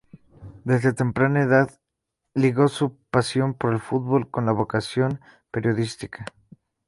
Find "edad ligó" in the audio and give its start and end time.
1.43-2.67